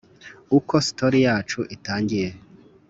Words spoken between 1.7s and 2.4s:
itangiye